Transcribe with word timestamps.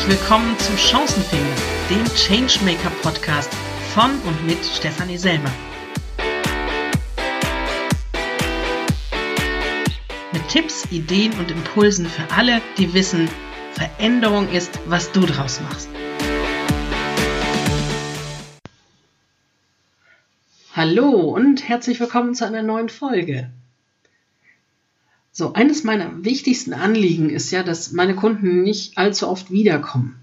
herzlich 0.00 0.18
willkommen 0.18 0.58
zu 0.58 0.76
Chancenfinger, 0.78 1.44
dem 1.90 2.04
Changemaker 2.14 2.90
Podcast 3.02 3.52
von 3.92 4.10
und 4.22 4.46
mit 4.46 4.64
Stefanie 4.64 5.18
Selmer. 5.18 5.52
Mit 10.32 10.48
Tipps, 10.48 10.86
Ideen 10.90 11.32
und 11.38 11.50
Impulsen 11.50 12.06
für 12.06 12.32
alle, 12.34 12.62
die 12.78 12.94
wissen, 12.94 13.28
Veränderung 13.72 14.48
ist, 14.48 14.78
was 14.86 15.12
du 15.12 15.20
draus 15.26 15.60
machst. 15.60 15.90
Hallo 20.74 21.10
und 21.10 21.68
herzlich 21.68 22.00
willkommen 22.00 22.34
zu 22.34 22.46
einer 22.46 22.62
neuen 22.62 22.88
Folge. 22.88 23.50
So, 25.32 25.52
eines 25.52 25.84
meiner 25.84 26.24
wichtigsten 26.24 26.72
Anliegen 26.72 27.30
ist 27.30 27.50
ja, 27.50 27.62
dass 27.62 27.92
meine 27.92 28.14
Kunden 28.14 28.62
nicht 28.62 28.98
allzu 28.98 29.28
oft 29.28 29.50
wiederkommen. 29.50 30.16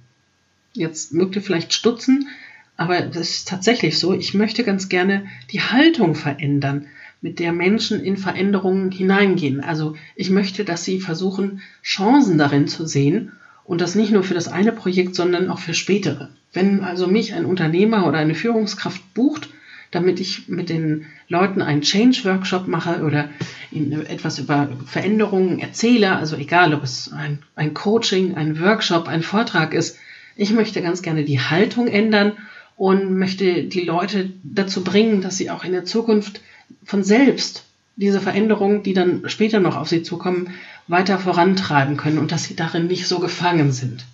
Jetzt 0.73 1.13
mögt 1.13 1.35
ihr 1.35 1.41
vielleicht 1.41 1.73
stutzen, 1.73 2.27
aber 2.75 3.01
das 3.01 3.29
ist 3.29 3.47
tatsächlich 3.47 3.97
so. 3.97 4.13
Ich 4.13 4.33
möchte 4.33 4.63
ganz 4.63 4.89
gerne 4.89 5.25
die 5.51 5.61
Haltung 5.61 6.13
verändern, 6.13 6.87
mit 7.21 7.39
der 7.39 7.51
Menschen 7.51 8.03
in 8.03 8.17
Veränderungen 8.17 8.91
hineingehen. 8.91 9.61
Also 9.61 9.95
ich 10.15 10.29
möchte, 10.29 10.63
dass 10.63 10.83
sie 10.83 10.99
versuchen, 10.99 11.61
Chancen 11.83 12.37
darin 12.37 12.67
zu 12.67 12.85
sehen 12.85 13.31
und 13.63 13.81
das 13.81 13.95
nicht 13.95 14.11
nur 14.11 14.23
für 14.23 14.35
das 14.35 14.47
eine 14.47 14.71
Projekt, 14.71 15.15
sondern 15.15 15.49
auch 15.49 15.59
für 15.59 15.73
spätere. 15.73 16.29
Wenn 16.53 16.83
also 16.83 17.07
mich 17.07 17.33
ein 17.33 17.45
Unternehmer 17.45 18.07
oder 18.07 18.19
eine 18.19 18.35
Führungskraft 18.35 19.13
bucht, 19.13 19.49
damit 19.91 20.19
ich 20.19 20.47
mit 20.47 20.69
den 20.69 21.05
Leuten 21.29 21.61
einen 21.61 21.81
Change-Workshop 21.81 22.67
mache 22.67 23.03
oder 23.03 23.29
ihnen 23.71 24.05
etwas 24.05 24.39
über 24.39 24.69
Veränderungen 24.85 25.59
erzähle. 25.59 26.15
Also 26.15 26.35
egal, 26.35 26.73
ob 26.73 26.83
es 26.83 27.11
ein, 27.11 27.39
ein 27.55 27.73
Coaching, 27.73 28.35
ein 28.35 28.59
Workshop, 28.59 29.07
ein 29.07 29.23
Vortrag 29.23 29.73
ist. 29.73 29.97
Ich 30.35 30.51
möchte 30.51 30.81
ganz 30.81 31.01
gerne 31.01 31.23
die 31.23 31.39
Haltung 31.39 31.87
ändern 31.87 32.33
und 32.75 33.17
möchte 33.17 33.63
die 33.63 33.81
Leute 33.81 34.31
dazu 34.43 34.83
bringen, 34.83 35.21
dass 35.21 35.37
sie 35.37 35.49
auch 35.49 35.63
in 35.63 35.71
der 35.71 35.85
Zukunft 35.85 36.41
von 36.83 37.03
selbst 37.03 37.63
diese 37.95 38.21
Veränderungen, 38.21 38.83
die 38.83 38.93
dann 38.93 39.27
später 39.27 39.59
noch 39.59 39.75
auf 39.75 39.89
sie 39.89 40.03
zukommen, 40.03 40.51
weiter 40.87 41.17
vorantreiben 41.17 41.97
können 41.97 42.19
und 42.19 42.31
dass 42.31 42.43
sie 42.43 42.55
darin 42.55 42.87
nicht 42.87 43.07
so 43.07 43.19
gefangen 43.19 43.71
sind. 43.71 44.05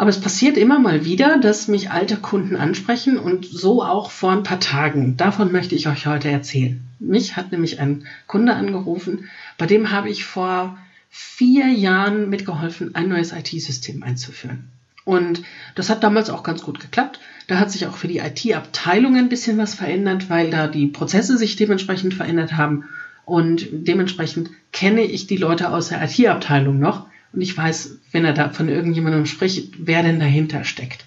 Aber 0.00 0.08
es 0.08 0.18
passiert 0.18 0.56
immer 0.56 0.78
mal 0.78 1.04
wieder, 1.04 1.36
dass 1.36 1.68
mich 1.68 1.90
alte 1.90 2.16
Kunden 2.16 2.56
ansprechen 2.56 3.18
und 3.18 3.44
so 3.44 3.84
auch 3.84 4.10
vor 4.10 4.32
ein 4.32 4.44
paar 4.44 4.58
Tagen. 4.58 5.18
Davon 5.18 5.52
möchte 5.52 5.74
ich 5.74 5.88
euch 5.88 6.06
heute 6.06 6.30
erzählen. 6.30 6.80
Mich 6.98 7.36
hat 7.36 7.52
nämlich 7.52 7.80
ein 7.80 8.06
Kunde 8.26 8.54
angerufen, 8.54 9.28
bei 9.58 9.66
dem 9.66 9.90
habe 9.90 10.08
ich 10.08 10.24
vor 10.24 10.78
vier 11.10 11.66
Jahren 11.66 12.30
mitgeholfen, 12.30 12.94
ein 12.94 13.10
neues 13.10 13.32
IT-System 13.32 14.02
einzuführen. 14.02 14.70
Und 15.04 15.42
das 15.74 15.90
hat 15.90 16.02
damals 16.02 16.30
auch 16.30 16.44
ganz 16.44 16.62
gut 16.62 16.80
geklappt. 16.80 17.20
Da 17.46 17.58
hat 17.58 17.70
sich 17.70 17.86
auch 17.86 17.98
für 17.98 18.08
die 18.08 18.20
IT-Abteilung 18.20 19.16
ein 19.16 19.28
bisschen 19.28 19.58
was 19.58 19.74
verändert, 19.74 20.30
weil 20.30 20.48
da 20.48 20.66
die 20.66 20.86
Prozesse 20.86 21.36
sich 21.36 21.56
dementsprechend 21.56 22.14
verändert 22.14 22.56
haben. 22.56 22.84
Und 23.26 23.66
dementsprechend 23.70 24.48
kenne 24.72 25.02
ich 25.02 25.26
die 25.26 25.36
Leute 25.36 25.68
aus 25.68 25.90
der 25.90 26.02
IT-Abteilung 26.02 26.78
noch 26.78 27.09
und 27.32 27.40
ich 27.40 27.56
weiß, 27.56 27.98
wenn 28.12 28.24
er 28.24 28.32
da 28.32 28.48
von 28.50 28.68
irgendjemandem 28.68 29.26
spricht, 29.26 29.74
wer 29.78 30.02
denn 30.02 30.20
dahinter 30.20 30.64
steckt. 30.64 31.04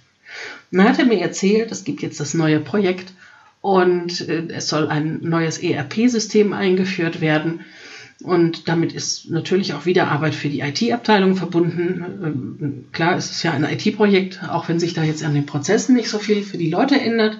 Und 0.71 0.79
dann 0.79 0.87
hat 0.87 0.99
er 0.99 1.05
mir 1.05 1.19
erzählt, 1.19 1.71
es 1.71 1.83
gibt 1.83 2.01
jetzt 2.01 2.19
das 2.19 2.33
neue 2.33 2.59
Projekt 2.59 3.13
und 3.61 4.27
äh, 4.27 4.47
es 4.49 4.67
soll 4.67 4.87
ein 4.87 5.19
neues 5.21 5.57
ERP-System 5.57 6.53
eingeführt 6.53 7.21
werden. 7.21 7.61
Und 8.21 8.67
damit 8.69 8.93
ist 8.93 9.29
natürlich 9.29 9.73
auch 9.73 9.85
wieder 9.85 10.07
Arbeit 10.07 10.33
für 10.33 10.49
die 10.49 10.61
IT-Abteilung 10.61 11.35
verbunden. 11.35 12.05
Ähm, 12.23 12.85
klar, 12.91 13.17
es 13.17 13.31
ist 13.31 13.43
ja 13.43 13.51
ein 13.51 13.65
IT-Projekt, 13.65 14.43
auch 14.47 14.69
wenn 14.69 14.79
sich 14.79 14.93
da 14.93 15.03
jetzt 15.03 15.23
an 15.23 15.33
den 15.33 15.45
Prozessen 15.45 15.95
nicht 15.95 16.09
so 16.09 16.19
viel 16.19 16.41
für 16.41 16.57
die 16.57 16.69
Leute 16.69 16.99
ändert, 16.99 17.37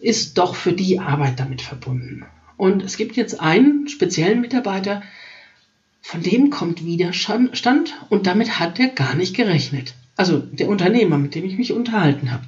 ist 0.00 0.36
doch 0.36 0.54
für 0.54 0.72
die 0.72 0.98
Arbeit 0.98 1.38
damit 1.38 1.62
verbunden. 1.62 2.24
Und 2.56 2.82
es 2.82 2.96
gibt 2.96 3.16
jetzt 3.16 3.40
einen 3.40 3.88
speziellen 3.88 4.40
Mitarbeiter, 4.40 5.02
von 6.06 6.22
dem 6.22 6.50
kommt 6.50 6.84
Widerstand 6.84 7.98
und 8.10 8.26
damit 8.26 8.60
hat 8.60 8.78
er 8.78 8.88
gar 8.88 9.14
nicht 9.14 9.34
gerechnet. 9.34 9.94
Also 10.16 10.38
der 10.38 10.68
Unternehmer, 10.68 11.16
mit 11.16 11.34
dem 11.34 11.46
ich 11.46 11.56
mich 11.56 11.72
unterhalten 11.72 12.30
habe. 12.30 12.44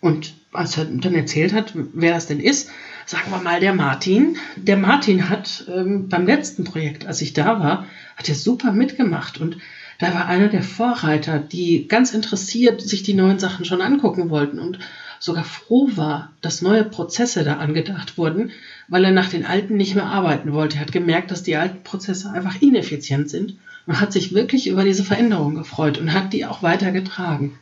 Und 0.00 0.34
als 0.52 0.76
er 0.76 0.86
dann 0.86 1.14
erzählt 1.14 1.52
hat, 1.52 1.72
wer 1.74 2.12
das 2.12 2.26
denn 2.26 2.40
ist, 2.40 2.68
sagen 3.06 3.30
wir 3.30 3.40
mal 3.40 3.60
der 3.60 3.74
Martin. 3.74 4.36
Der 4.56 4.76
Martin 4.76 5.28
hat 5.28 5.66
ähm, 5.68 6.08
beim 6.08 6.26
letzten 6.26 6.64
Projekt, 6.64 7.06
als 7.06 7.22
ich 7.22 7.32
da 7.32 7.60
war, 7.60 7.86
hat 8.16 8.28
er 8.28 8.34
super 8.34 8.72
mitgemacht 8.72 9.40
und 9.40 9.58
da 10.00 10.12
war 10.12 10.26
einer 10.26 10.48
der 10.48 10.64
Vorreiter, 10.64 11.38
die 11.38 11.86
ganz 11.86 12.12
interessiert 12.12 12.82
sich 12.82 13.04
die 13.04 13.14
neuen 13.14 13.38
Sachen 13.38 13.64
schon 13.64 13.80
angucken 13.80 14.30
wollten 14.30 14.58
und 14.58 14.80
sogar 15.24 15.44
froh 15.44 15.88
war, 15.94 16.32
dass 16.42 16.60
neue 16.60 16.84
Prozesse 16.84 17.44
da 17.44 17.54
angedacht 17.56 18.18
wurden, 18.18 18.50
weil 18.88 19.06
er 19.06 19.10
nach 19.10 19.30
den 19.30 19.46
alten 19.46 19.74
nicht 19.74 19.94
mehr 19.94 20.04
arbeiten 20.04 20.52
wollte. 20.52 20.76
Er 20.76 20.82
hat 20.82 20.92
gemerkt, 20.92 21.30
dass 21.30 21.42
die 21.42 21.56
alten 21.56 21.82
Prozesse 21.82 22.30
einfach 22.30 22.60
ineffizient 22.60 23.30
sind 23.30 23.56
und 23.86 24.00
hat 24.02 24.12
sich 24.12 24.34
wirklich 24.34 24.66
über 24.66 24.84
diese 24.84 25.02
Veränderung 25.02 25.54
gefreut 25.54 25.96
und 25.96 26.12
hat 26.12 26.34
die 26.34 26.44
auch 26.44 26.62
weitergetragen. 26.62 27.58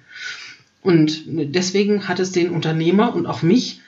Und 0.82 1.22
deswegen 1.26 2.08
hat 2.08 2.18
es 2.18 2.32
den 2.32 2.50
Unternehmer 2.50 3.14
und 3.14 3.26
auch 3.26 3.42
mich 3.42 3.80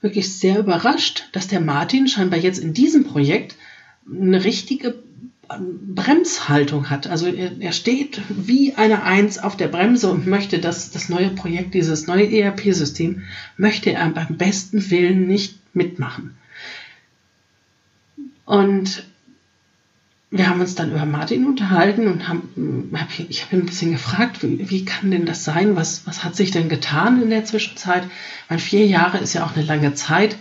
wirklich 0.00 0.36
sehr 0.36 0.58
überrascht, 0.58 1.28
dass 1.30 1.46
der 1.46 1.60
Martin 1.60 2.08
scheinbar 2.08 2.40
jetzt 2.40 2.58
in 2.58 2.74
diesem 2.74 3.04
Projekt 3.04 3.54
eine 4.10 4.42
richtige 4.42 4.96
Bremshaltung 5.60 6.90
hat. 6.90 7.06
Also 7.06 7.26
er, 7.26 7.52
er, 7.60 7.72
steht 7.72 8.20
wie 8.28 8.74
eine 8.74 9.02
Eins 9.02 9.38
auf 9.38 9.56
der 9.56 9.68
Bremse 9.68 10.10
und 10.10 10.26
möchte, 10.26 10.58
dass 10.58 10.90
das 10.90 11.08
neue 11.08 11.30
Projekt, 11.30 11.74
dieses 11.74 12.06
neue 12.06 12.30
ERP-System, 12.30 13.22
möchte 13.56 13.92
er 13.92 14.08
beim 14.10 14.36
besten 14.36 14.90
Willen 14.90 15.26
nicht 15.26 15.58
mitmachen. 15.74 16.36
Und 18.44 19.04
wir 20.30 20.48
haben 20.48 20.60
uns 20.60 20.74
dann 20.74 20.92
über 20.92 21.04
Martin 21.04 21.46
unterhalten 21.46 22.08
und 22.08 22.26
haben, 22.26 22.90
hab, 22.94 23.08
ich 23.28 23.44
habe 23.44 23.56
ihn 23.56 23.62
ein 23.62 23.66
bisschen 23.66 23.92
gefragt, 23.92 24.42
wie, 24.42 24.70
wie, 24.70 24.84
kann 24.84 25.10
denn 25.10 25.26
das 25.26 25.44
sein? 25.44 25.76
Was, 25.76 26.06
was 26.06 26.24
hat 26.24 26.36
sich 26.36 26.50
denn 26.50 26.70
getan 26.70 27.22
in 27.22 27.28
der 27.28 27.44
Zwischenzeit? 27.44 28.04
Weil 28.48 28.58
vier 28.58 28.86
Jahre 28.86 29.18
ist 29.18 29.34
ja 29.34 29.44
auch 29.44 29.54
eine 29.54 29.64
lange 29.64 29.92
Zeit. 29.94 30.36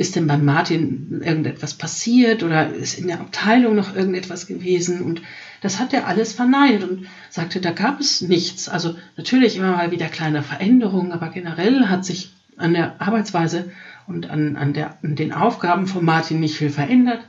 Ist 0.00 0.16
denn 0.16 0.26
bei 0.26 0.38
Martin 0.38 1.20
irgendetwas 1.22 1.74
passiert 1.74 2.42
oder 2.42 2.72
ist 2.72 2.98
in 2.98 3.08
der 3.08 3.20
Abteilung 3.20 3.76
noch 3.76 3.94
irgendetwas 3.94 4.46
gewesen? 4.46 5.02
Und 5.02 5.20
das 5.60 5.78
hat 5.78 5.92
er 5.92 6.06
alles 6.06 6.32
verneint 6.32 6.82
und 6.84 7.06
sagte, 7.28 7.60
da 7.60 7.70
gab 7.70 8.00
es 8.00 8.22
nichts. 8.22 8.70
Also 8.70 8.96
natürlich 9.18 9.58
immer 9.58 9.72
mal 9.72 9.90
wieder 9.90 10.08
kleine 10.08 10.42
Veränderungen, 10.42 11.12
aber 11.12 11.28
generell 11.28 11.88
hat 11.88 12.06
sich 12.06 12.32
an 12.56 12.72
der 12.72 12.98
Arbeitsweise 12.98 13.70
und 14.06 14.30
an, 14.30 14.56
an, 14.56 14.72
der, 14.72 14.96
an 15.02 15.16
den 15.16 15.34
Aufgaben 15.34 15.86
von 15.86 16.02
Martin 16.02 16.40
nicht 16.40 16.56
viel 16.56 16.70
verändert. 16.70 17.20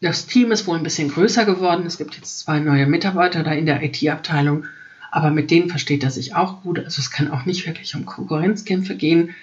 Das 0.00 0.28
Team 0.28 0.52
ist 0.52 0.68
wohl 0.68 0.76
ein 0.76 0.84
bisschen 0.84 1.10
größer 1.10 1.46
geworden. 1.46 1.84
Es 1.84 1.98
gibt 1.98 2.14
jetzt 2.14 2.38
zwei 2.38 2.60
neue 2.60 2.86
Mitarbeiter 2.86 3.42
da 3.42 3.50
in 3.50 3.66
der 3.66 3.82
IT-Abteilung, 3.82 4.66
aber 5.10 5.32
mit 5.32 5.50
denen 5.50 5.68
versteht 5.68 6.04
er 6.04 6.12
sich 6.12 6.36
auch 6.36 6.62
gut. 6.62 6.78
Also 6.78 7.00
es 7.00 7.10
kann 7.10 7.28
auch 7.28 7.44
nicht 7.44 7.66
wirklich 7.66 7.96
um 7.96 8.06
Konkurrenzkämpfe 8.06 8.94
gehen. 8.94 9.34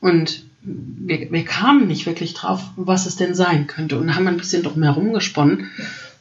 Und 0.00 0.44
wir, 0.62 1.30
wir 1.30 1.44
kamen 1.44 1.86
nicht 1.86 2.06
wirklich 2.06 2.34
drauf, 2.34 2.62
was 2.76 3.06
es 3.06 3.16
denn 3.16 3.34
sein 3.34 3.66
könnte 3.66 3.98
und 3.98 4.14
haben 4.14 4.28
ein 4.28 4.36
bisschen 4.36 4.62
drum 4.62 4.82
herum 4.82 5.12
gesponnen. 5.12 5.70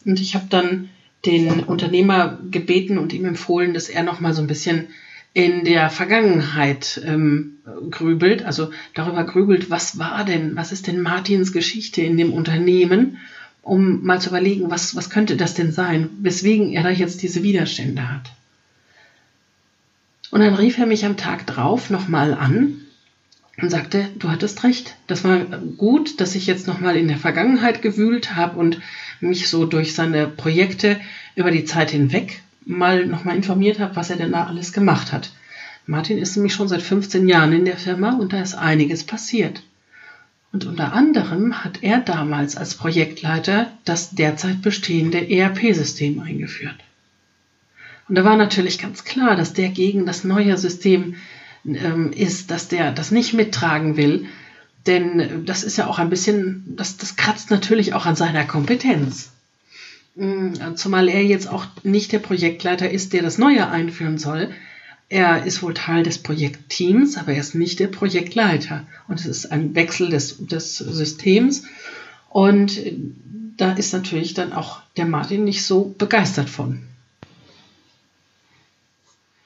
Und 0.05 0.19
ich 0.19 0.35
habe 0.35 0.45
dann 0.49 0.89
den 1.25 1.63
Unternehmer 1.63 2.39
gebeten 2.49 2.97
und 2.97 3.11
ihm 3.11 3.25
empfohlen, 3.25 3.73
dass 3.73 3.89
er 3.89 4.03
noch 4.03 4.19
mal 4.19 4.33
so 4.33 4.41
ein 4.41 4.47
bisschen 4.47 4.87
in 5.33 5.63
der 5.63 5.89
Vergangenheit 5.89 7.01
ähm, 7.05 7.57
grübelt, 7.91 8.43
also 8.43 8.71
darüber 8.95 9.23
grübelt, 9.25 9.69
was 9.69 9.99
war 9.99 10.25
denn, 10.25 10.55
was 10.55 10.71
ist 10.71 10.87
denn 10.87 11.01
Martins 11.01 11.51
Geschichte 11.51 12.01
in 12.01 12.17
dem 12.17 12.33
Unternehmen, 12.33 13.17
um 13.61 14.03
mal 14.03 14.19
zu 14.19 14.29
überlegen, 14.29 14.71
was, 14.71 14.95
was 14.95 15.09
könnte 15.09 15.35
das 15.35 15.53
denn 15.53 15.71
sein, 15.71 16.09
weswegen 16.21 16.71
er 16.71 16.83
da 16.83 16.89
jetzt 16.89 17.21
diese 17.21 17.43
Widerstände 17.43 18.09
hat. 18.09 18.31
Und 20.31 20.39
dann 20.39 20.55
rief 20.55 20.77
er 20.77 20.85
mich 20.85 21.05
am 21.05 21.17
Tag 21.17 21.45
drauf 21.45 21.89
nochmal 21.89 22.33
an 22.33 22.81
und 23.61 23.69
sagte, 23.69 24.09
du 24.17 24.29
hattest 24.29 24.63
recht. 24.63 24.95
Das 25.07 25.23
war 25.23 25.39
gut, 25.77 26.19
dass 26.21 26.35
ich 26.35 26.47
jetzt 26.47 26.67
nochmal 26.67 26.95
in 26.95 27.07
der 27.07 27.17
Vergangenheit 27.17 27.81
gewühlt 27.81 28.35
habe 28.35 28.59
und 28.59 28.79
mich 29.19 29.49
so 29.49 29.65
durch 29.65 29.93
seine 29.93 30.27
Projekte 30.27 30.99
über 31.35 31.51
die 31.51 31.65
Zeit 31.65 31.91
hinweg 31.91 32.41
mal 32.65 33.05
nochmal 33.05 33.35
informiert 33.35 33.79
habe, 33.79 33.95
was 33.95 34.09
er 34.09 34.17
denn 34.17 34.31
da 34.31 34.45
alles 34.45 34.73
gemacht 34.73 35.11
hat. 35.11 35.31
Martin 35.85 36.19
ist 36.19 36.35
nämlich 36.35 36.53
schon 36.53 36.67
seit 36.67 36.83
15 36.83 37.27
Jahren 37.27 37.51
in 37.51 37.65
der 37.65 37.77
Firma 37.77 38.11
und 38.11 38.31
da 38.31 38.41
ist 38.41 38.53
einiges 38.53 39.03
passiert. 39.03 39.63
Und 40.51 40.65
unter 40.65 40.93
anderem 40.93 41.63
hat 41.63 41.79
er 41.81 41.99
damals 41.99 42.55
als 42.55 42.75
Projektleiter 42.75 43.71
das 43.85 44.11
derzeit 44.11 44.61
bestehende 44.61 45.29
ERP-System 45.29 46.19
eingeführt. 46.19 46.77
Und 48.07 48.15
da 48.15 48.23
war 48.23 48.35
natürlich 48.35 48.79
ganz 48.79 49.03
klar, 49.03 49.35
dass 49.35 49.53
der 49.53 49.69
gegen 49.69 50.05
das 50.05 50.23
neue 50.23 50.57
System 50.57 51.15
ähm, 51.65 52.11
ist, 52.11 52.51
dass 52.51 52.67
der 52.67 52.91
das 52.91 53.11
nicht 53.11 53.33
mittragen 53.33 53.97
will. 53.97 54.25
Denn 54.87 55.45
das 55.45 55.63
ist 55.63 55.77
ja 55.77 55.87
auch 55.87 55.99
ein 55.99 56.09
bisschen, 56.09 56.63
das, 56.75 56.97
das 56.97 57.15
kratzt 57.15 57.51
natürlich 57.51 57.93
auch 57.93 58.05
an 58.05 58.15
seiner 58.15 58.45
Kompetenz. 58.45 59.31
Mm, 60.15 60.75
zumal 60.75 61.09
er 61.09 61.23
jetzt 61.23 61.49
auch 61.49 61.65
nicht 61.83 62.11
der 62.11 62.19
Projektleiter 62.19 62.89
ist, 62.89 63.13
der 63.13 63.21
das 63.21 63.37
Neue 63.37 63.69
einführen 63.69 64.17
soll. 64.17 64.51
Er 65.09 65.43
ist 65.45 65.63
wohl 65.63 65.73
Teil 65.73 66.03
des 66.03 66.19
Projektteams, 66.19 67.17
aber 67.17 67.33
er 67.33 67.39
ist 67.39 67.55
nicht 67.55 67.79
der 67.79 67.87
Projektleiter. 67.87 68.85
Und 69.07 69.19
es 69.19 69.25
ist 69.25 69.51
ein 69.51 69.75
Wechsel 69.75 70.09
des, 70.09 70.37
des 70.45 70.77
Systems. 70.77 71.63
Und 72.29 72.79
da 73.57 73.73
ist 73.73 73.91
natürlich 73.91 74.33
dann 74.33 74.53
auch 74.53 74.81
der 74.97 75.05
Martin 75.05 75.43
nicht 75.43 75.65
so 75.65 75.93
begeistert 75.97 76.49
von. 76.49 76.83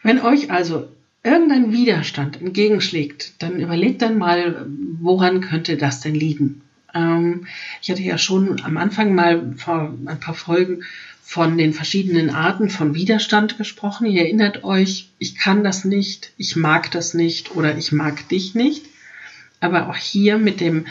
Wenn 0.03 0.19
euch 0.19 0.51
also 0.51 0.87
irgendein 1.23 1.71
Widerstand 1.71 2.41
entgegenschlägt, 2.41 3.41
dann 3.41 3.59
überlegt 3.59 4.01
dann 4.01 4.17
mal, 4.17 4.65
woran 4.99 5.41
könnte 5.41 5.77
das 5.77 6.01
denn 6.01 6.15
liegen? 6.15 6.61
Ähm, 6.93 7.47
ich 7.81 7.89
hatte 7.89 8.01
ja 8.01 8.17
schon 8.17 8.61
am 8.61 8.77
Anfang 8.77 9.15
mal 9.15 9.53
vor 9.57 9.93
ein 10.05 10.19
paar 10.19 10.33
Folgen 10.33 10.83
von 11.23 11.57
den 11.57 11.73
verschiedenen 11.73 12.29
Arten 12.29 12.69
von 12.69 12.93
Widerstand 12.93 13.57
gesprochen. 13.57 14.05
Ihr 14.05 14.23
erinnert 14.23 14.63
euch, 14.63 15.09
ich 15.17 15.35
kann 15.35 15.63
das 15.63 15.85
nicht, 15.85 16.31
ich 16.37 16.55
mag 16.55 16.91
das 16.91 17.13
nicht 17.13 17.55
oder 17.55 17.77
ich 17.77 17.91
mag 17.91 18.27
dich 18.27 18.53
nicht. 18.53 18.85
Aber 19.61 19.89
auch 19.89 19.95
hier 19.95 20.37
mit 20.37 20.59
dem, 20.59 20.85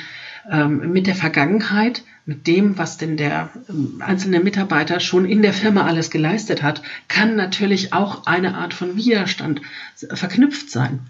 ähm, 0.50 0.93
mit 0.93 1.06
der 1.06 1.15
Vergangenheit 1.15 2.03
mit 2.25 2.47
dem, 2.47 2.79
was 2.79 2.99
denn 2.99 3.17
der 3.17 3.50
ähm, 3.69 4.00
einzelne 4.00 4.41
Mitarbeiter 4.41 5.00
schon 5.00 5.25
in 5.25 5.43
der 5.43 5.53
Firma 5.53 5.87
alles 5.87 6.11
geleistet 6.11 6.62
hat, 6.62 6.83
kann 7.09 7.37
natürlich 7.37 7.93
auch 7.93 8.27
eine 8.27 8.55
Art 8.55 8.75
von 8.75 8.97
Widerstand 8.97 9.61
verknüpft 9.97 10.71
sein. 10.71 11.00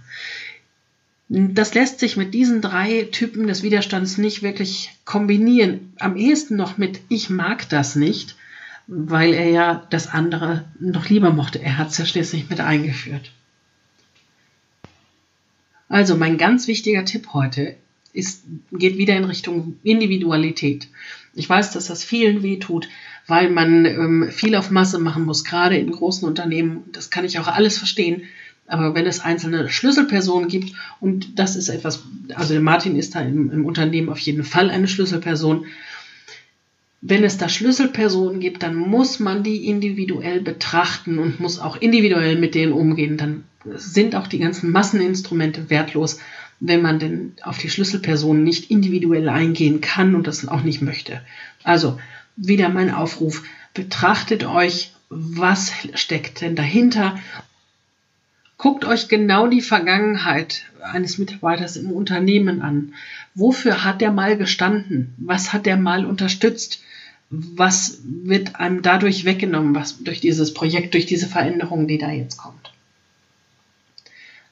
Das 1.29 1.75
lässt 1.75 1.99
sich 1.99 2.17
mit 2.17 2.35
diesen 2.35 2.61
drei 2.61 3.09
Typen 3.11 3.47
des 3.47 3.63
Widerstands 3.63 4.19
nicht 4.19 4.43
wirklich 4.43 4.91
kombinieren. 5.05 5.93
Am 5.99 6.17
ehesten 6.17 6.57
noch 6.57 6.77
mit 6.77 7.01
Ich 7.09 7.31
mag 7.31 7.69
das 7.71 7.97
nicht, 7.97 8.37
weil 8.87 9.33
er 9.33 9.49
ja 9.49 9.87
das 9.91 10.09
andere 10.09 10.65
noch 10.79 11.09
lieber 11.09 11.31
mochte. 11.31 11.63
Er 11.63 11.79
hat 11.79 11.89
es 11.89 11.99
ja 11.99 12.05
schließlich 12.05 12.51
mit 12.51 12.61
eingeführt. 12.61 13.33
Also 15.89 16.17
mein 16.17 16.37
ganz 16.39 16.69
wichtiger 16.69 17.05
Tipp 17.05 17.29
heute 17.33 17.77
ist, 18.13 18.45
geht 18.73 18.99
wieder 18.99 19.17
in 19.17 19.25
Richtung 19.25 19.77
Individualität. 19.83 20.89
Ich 21.35 21.49
weiß, 21.49 21.73
dass 21.73 21.87
das 21.87 22.05
vielen 22.05 22.43
wehtut, 22.43 22.89
weil 23.27 23.51
man 23.51 23.85
ähm, 23.87 24.29
viel 24.31 24.55
auf 24.55 24.71
Masse 24.71 24.99
machen 24.99 25.25
muss, 25.25 25.45
gerade 25.45 25.77
in 25.77 25.91
großen 25.91 26.29
Unternehmen. 26.29 26.85
Das 26.93 27.11
kann 27.11 27.25
ich 27.25 27.39
auch 27.39 27.49
alles 27.49 27.79
verstehen. 27.79 28.25
Aber 28.67 28.95
wenn 28.95 29.07
es 29.07 29.21
einzelne 29.21 29.69
Schlüsselpersonen 29.69 30.49
gibt, 30.49 30.73
und 31.01 31.39
das 31.39 31.57
ist 31.57 31.69
etwas, 31.69 32.05
also 32.35 32.53
der 32.55 32.63
Martin 32.63 32.97
ist 32.97 33.15
da 33.15 33.21
im, 33.21 33.51
im 33.51 33.65
Unternehmen 33.65 34.09
auf 34.09 34.19
jeden 34.19 34.45
Fall 34.45 34.71
eine 34.71 34.89
Schlüsselperson, 34.89 35.67
wenn 37.05 37.25
es 37.25 37.37
da 37.37 37.49
Schlüsselpersonen 37.49 38.39
gibt, 38.39 38.63
dann 38.63 38.77
muss 38.77 39.19
man 39.19 39.43
die 39.43 39.67
individuell 39.67 40.41
betrachten 40.41 41.19
und 41.19 41.41
muss 41.41 41.59
auch 41.59 41.77
individuell 41.77 42.39
mit 42.39 42.55
denen 42.55 42.73
umgehen. 42.73 43.17
Dann 43.17 43.43
sind 43.75 44.15
auch 44.15 44.29
die 44.29 44.39
ganzen 44.39 44.71
Masseninstrumente 44.71 45.69
wertlos 45.69 46.21
wenn 46.65 46.81
man 46.81 47.01
denn 47.01 47.33
auf 47.43 47.59
die 47.59 47.69
Schlüsselpersonen 47.69 48.45
nicht 48.45 48.71
individuell 48.71 49.29
eingehen 49.29 49.81
kann 49.81 50.15
und 50.15 50.29
das 50.29 50.47
auch 50.47 50.63
nicht 50.63 50.81
möchte. 50.81 51.21
Also 51.65 51.99
wieder 52.37 52.69
mein 52.69 52.95
Aufruf, 52.95 53.43
betrachtet 53.75 54.45
euch, 54.45 54.93
was 55.09 55.73
steckt 55.95 56.41
denn 56.41 56.55
dahinter. 56.55 57.19
Guckt 58.59 58.85
euch 58.85 59.09
genau 59.09 59.49
die 59.49 59.61
Vergangenheit 59.61 60.67
eines 60.81 61.19
Mitarbeiters 61.19 61.77
im 61.77 61.91
Unternehmen 61.91 62.63
an. 62.63 62.95
Wofür 63.35 63.83
hat 63.83 64.01
der 64.01 64.13
mal 64.13 64.37
gestanden? 64.37 65.15
Was 65.17 65.53
hat 65.53 65.67
der 65.67 65.77
mal 65.77 66.07
unterstützt? 66.07 66.81
Was 67.29 68.03
wird 68.05 68.55
einem 68.57 68.83
dadurch 68.83 69.25
weggenommen, 69.25 69.75
was 69.75 70.05
durch 70.05 70.21
dieses 70.21 70.55
Projekt, 70.55 70.95
durch 70.95 71.07
diese 71.07 71.27
Veränderung, 71.27 71.89
die 71.89 71.99
da 71.99 72.13
jetzt 72.13 72.37
kommt? 72.37 72.72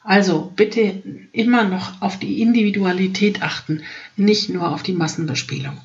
Also 0.02 0.52
bitte 0.56 1.02
immer 1.32 1.64
noch 1.64 2.00
auf 2.00 2.19
die 2.19 2.41
Individualität 2.41 3.43
achten, 3.43 3.82
nicht 4.17 4.49
nur 4.49 4.70
auf 4.70 4.82
die 4.82 4.94
Massenbespielung. 4.94 5.79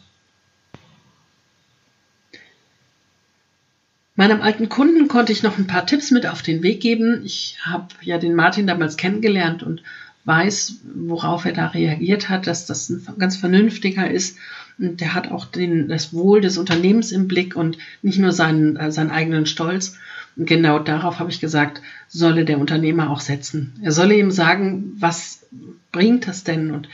Meinem 4.18 4.42
alten 4.42 4.70
Kunden 4.70 5.10
konnte 5.10 5.34
ich 5.34 5.44
noch 5.44 5.58
ein 5.58 5.68
paar 5.68 5.86
Tipps 5.86 6.12
mit 6.12 6.26
auf 6.26 6.42
den 6.42 6.64
Weg 6.64 6.80
geben. 6.80 7.22
Ich 7.26 7.58
habe 7.64 7.88
ja 8.02 8.18
den 8.18 8.34
Martin 8.34 8.66
damals 8.66 8.96
kennengelernt 8.96 9.62
und 9.62 9.84
weiß, 10.24 10.80
worauf 10.96 11.44
er 11.44 11.52
da 11.52 11.68
reagiert 11.68 12.30
hat, 12.30 12.48
dass 12.48 12.66
das 12.66 12.90
ein 12.90 13.06
ganz 13.20 13.36
vernünftiger 13.36 14.10
ist. 14.10 14.38
Und 14.80 15.02
der 15.02 15.14
hat 15.14 15.32
auch 15.32 15.46
den, 15.46 15.90
das 15.90 16.14
Wohl 16.14 16.40
des 16.40 16.58
Unternehmens 16.58 17.12
im 17.12 17.28
Blick 17.28 17.58
und 17.58 17.78
nicht 18.02 18.18
nur 18.18 18.32
seinen, 18.32 18.78
äh, 18.78 18.92
seinen 18.92 19.12
eigenen 19.12 19.46
Stolz. 19.46 19.98
Genau 20.38 20.80
darauf 20.80 21.20
habe 21.20 21.32
ich 21.32 21.40
gesagt, 21.40 21.82
solle 22.08 22.44
der 22.44 22.60
Unternehmer 22.60 23.10
auch 23.10 23.22
setzen. 23.22 23.74
Er 23.82 23.92
solle 23.92 24.18
ihm 24.18 24.32
sagen, 24.32 24.96
was 24.98 25.46
bringt 25.92 26.28
das 26.28 26.44
denn? 26.44 26.72
Und 26.72 26.90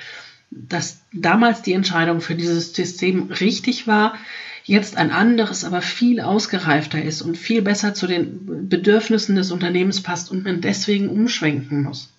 dass 0.52 1.02
damals 1.12 1.62
die 1.62 1.74
Entscheidung 1.74 2.22
für 2.22 2.36
dieses 2.36 2.74
System 2.74 3.32
richtig 3.32 3.88
war, 3.88 4.16
jetzt 4.64 4.96
ein 4.96 5.12
anderes, 5.12 5.64
aber 5.64 5.82
viel 5.82 6.22
ausgereifter 6.22 7.02
ist 7.02 7.22
und 7.22 7.38
viel 7.38 7.62
besser 7.62 7.94
zu 7.96 8.06
den 8.06 8.70
Bedürfnissen 8.70 9.36
des 9.36 9.52
Unternehmens 9.52 10.02
passt 10.02 10.30
und 10.30 10.44
man 10.44 10.62
deswegen 10.62 11.10
umschwenken 11.10 11.84
muss. 11.84 12.14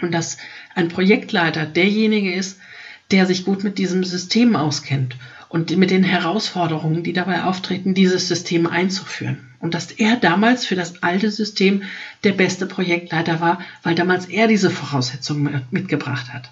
Und 0.00 0.12
dass 0.12 0.36
ein 0.74 0.88
Projektleiter 0.88 1.64
derjenige 1.64 2.34
ist, 2.34 2.58
der 3.10 3.26
sich 3.26 3.44
gut 3.44 3.64
mit 3.64 3.78
diesem 3.78 4.04
System 4.04 4.56
auskennt 4.56 5.16
und 5.54 5.76
mit 5.76 5.92
den 5.92 6.02
Herausforderungen, 6.02 7.04
die 7.04 7.12
dabei 7.12 7.44
auftreten, 7.44 7.94
dieses 7.94 8.26
System 8.26 8.66
einzuführen. 8.66 9.38
Und 9.60 9.74
dass 9.74 9.92
er 9.92 10.16
damals 10.16 10.66
für 10.66 10.74
das 10.74 11.04
alte 11.04 11.30
System 11.30 11.84
der 12.24 12.32
beste 12.32 12.66
Projektleiter 12.66 13.40
war, 13.40 13.60
weil 13.84 13.94
damals 13.94 14.26
er 14.26 14.48
diese 14.48 14.68
Voraussetzungen 14.68 15.62
mitgebracht 15.70 16.32
hat. 16.32 16.50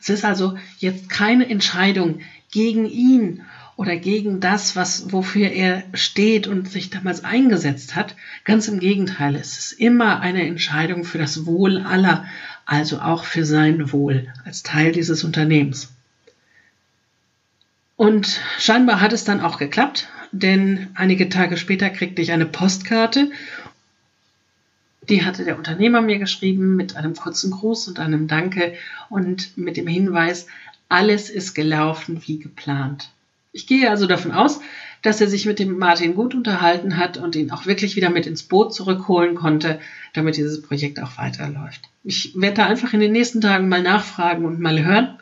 Es 0.00 0.08
ist 0.08 0.24
also 0.24 0.58
jetzt 0.78 1.08
keine 1.08 1.48
Entscheidung 1.48 2.22
gegen 2.50 2.86
ihn 2.86 3.42
oder 3.76 3.94
gegen 3.94 4.40
das, 4.40 4.74
was, 4.74 5.12
wofür 5.12 5.52
er 5.52 5.84
steht 5.92 6.48
und 6.48 6.68
sich 6.68 6.90
damals 6.90 7.22
eingesetzt 7.22 7.94
hat. 7.94 8.16
Ganz 8.42 8.66
im 8.66 8.80
Gegenteil, 8.80 9.36
es 9.36 9.58
ist 9.58 9.72
immer 9.74 10.18
eine 10.18 10.44
Entscheidung 10.44 11.04
für 11.04 11.18
das 11.18 11.46
Wohl 11.46 11.78
aller, 11.78 12.24
also 12.66 12.98
auch 12.98 13.22
für 13.22 13.44
sein 13.44 13.92
Wohl 13.92 14.26
als 14.44 14.64
Teil 14.64 14.90
dieses 14.90 15.22
Unternehmens. 15.22 15.93
Und 17.96 18.40
scheinbar 18.58 19.00
hat 19.00 19.12
es 19.12 19.24
dann 19.24 19.40
auch 19.40 19.58
geklappt, 19.58 20.08
denn 20.32 20.88
einige 20.94 21.28
Tage 21.28 21.56
später 21.56 21.90
kriegte 21.90 22.22
ich 22.22 22.32
eine 22.32 22.46
Postkarte. 22.46 23.30
Die 25.08 25.24
hatte 25.24 25.44
der 25.44 25.58
Unternehmer 25.58 26.00
mir 26.00 26.18
geschrieben 26.18 26.76
mit 26.76 26.96
einem 26.96 27.14
kurzen 27.14 27.50
Gruß 27.50 27.88
und 27.88 28.00
einem 28.00 28.26
Danke 28.26 28.74
und 29.10 29.56
mit 29.56 29.76
dem 29.76 29.86
Hinweis, 29.86 30.46
alles 30.88 31.30
ist 31.30 31.54
gelaufen 31.54 32.22
wie 32.26 32.38
geplant. 32.38 33.10
Ich 33.52 33.66
gehe 33.66 33.88
also 33.88 34.06
davon 34.06 34.32
aus, 34.32 34.60
dass 35.02 35.20
er 35.20 35.28
sich 35.28 35.46
mit 35.46 35.58
dem 35.58 35.78
Martin 35.78 36.14
gut 36.14 36.34
unterhalten 36.34 36.96
hat 36.96 37.18
und 37.18 37.36
ihn 37.36 37.50
auch 37.50 37.66
wirklich 37.66 37.94
wieder 37.94 38.10
mit 38.10 38.26
ins 38.26 38.42
Boot 38.42 38.74
zurückholen 38.74 39.34
konnte, 39.34 39.78
damit 40.14 40.36
dieses 40.36 40.62
Projekt 40.62 41.00
auch 41.00 41.18
weiterläuft. 41.18 41.82
Ich 42.02 42.32
werde 42.34 42.56
da 42.56 42.66
einfach 42.66 42.92
in 42.92 43.00
den 43.00 43.12
nächsten 43.12 43.40
Tagen 43.40 43.68
mal 43.68 43.82
nachfragen 43.82 44.44
und 44.44 44.60
mal 44.60 44.82
hören. 44.82 45.18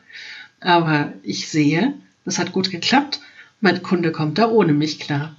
Aber 0.61 1.12
ich 1.23 1.49
sehe, 1.49 1.95
das 2.25 2.38
hat 2.38 2.52
gut 2.52 2.71
geklappt. 2.71 3.21
Mein 3.61 3.83
Kunde 3.83 4.12
kommt 4.12 4.38
da 4.38 4.49
ohne 4.49 4.73
mich 4.73 4.99
klar. 4.99 5.37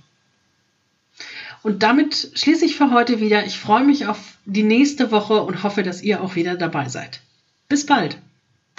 Und 1.62 1.82
damit 1.84 2.32
schließe 2.36 2.66
ich 2.66 2.76
für 2.76 2.92
heute 2.92 3.20
wieder. 3.20 3.46
Ich 3.46 3.58
freue 3.58 3.86
mich 3.86 4.08
auf 4.08 4.38
die 4.46 4.64
nächste 4.64 5.12
Woche 5.12 5.42
und 5.42 5.64
hoffe, 5.64 5.84
dass 5.84 6.04
ihr 6.04 6.22
auch 6.22 6.36
wieder 6.36 6.56
dabei 6.56 6.90
seid. 6.90 7.22
Bis 7.70 7.86
bald. 7.86 8.18